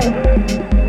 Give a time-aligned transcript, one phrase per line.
[0.00, 0.79] Tchau!